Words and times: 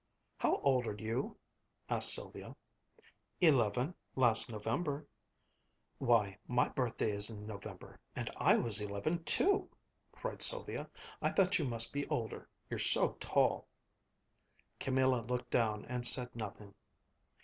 "How 0.39 0.55
old 0.63 0.87
are 0.87 0.95
you?" 0.95 1.37
asked 1.87 2.11
Sylvia. 2.11 2.55
"Eleven, 3.39 3.93
last 4.15 4.49
November." 4.49 5.05
"Why, 5.99 6.39
my 6.47 6.69
birthday 6.69 7.11
is 7.11 7.29
in 7.29 7.45
November, 7.45 7.99
and 8.15 8.27
I 8.35 8.55
was 8.55 8.81
eleven 8.81 9.23
too!" 9.25 9.69
cried 10.11 10.41
Sylvia. 10.41 10.89
"I 11.21 11.29
thought 11.29 11.59
you 11.59 11.65
must 11.65 11.93
be 11.93 12.07
older 12.07 12.49
you're 12.67 12.79
so 12.79 13.09
tall." 13.19 13.67
Camilla 14.79 15.21
looked 15.21 15.51
down 15.51 15.85
and 15.85 16.03
said 16.03 16.35
nothing. 16.35 16.73